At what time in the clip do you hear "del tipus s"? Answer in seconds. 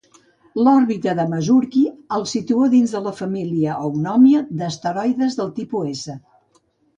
5.43-6.19